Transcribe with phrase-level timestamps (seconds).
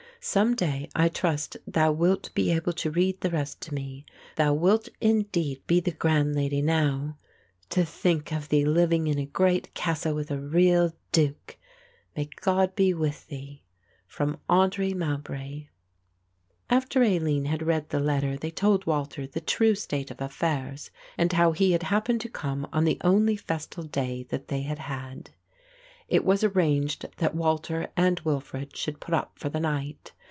[0.23, 4.05] Someday I trust thou wilt be able to read the rest to me.
[4.35, 7.17] Thou wilt indeed be the grand lady now;
[7.71, 11.57] to think of thee living in a great castle with a real Duke!
[12.15, 13.63] May God be with thee.
[14.05, 15.71] "From AUDRY MOWBRAY."
[16.69, 21.33] After Aline had read the letter they told Walter the true state of affairs and
[21.33, 25.31] how he had happened to come on the only festal day that they had had.
[26.07, 30.11] It was arranged that Walter and Wilfred should put up for the night.